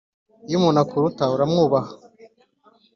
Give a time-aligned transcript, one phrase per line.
[0.47, 1.93] iyo umuntu akuruta uramwubaha